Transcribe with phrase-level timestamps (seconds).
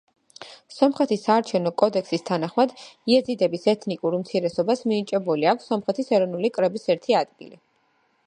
[0.75, 2.73] სომხეთის საარჩევნო კოდექსის თანახმად
[3.15, 7.61] იეზიდების ეთნიკურ უმცირესობას მინიჭებული აქვს სომხეთის ეროვნული კრების ერთი ადგილი.